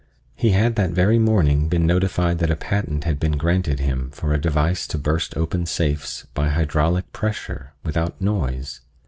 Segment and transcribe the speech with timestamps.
[0.35, 4.33] He had that very morning been notified that a patent had been granted him for
[4.33, 8.81] a device to burst open safes by hydraulic pressure, without noise.